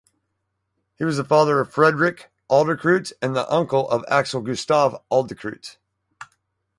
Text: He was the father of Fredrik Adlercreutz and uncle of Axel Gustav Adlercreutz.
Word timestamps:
He 0.95 1.03
was 1.03 1.17
the 1.17 1.23
father 1.23 1.59
of 1.59 1.71
Fredrik 1.71 2.31
Adlercreutz 2.49 3.13
and 3.21 3.37
uncle 3.37 3.87
of 3.87 4.03
Axel 4.09 4.41
Gustav 4.41 4.95
Adlercreutz. 5.11 5.77